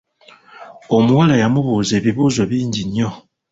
[0.97, 3.09] Omuwala yambuuza ebibuuzo bingi nnyo.